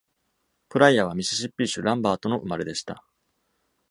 [0.69, 3.05] プライアはミシシッピ州ランバートの生まれでした。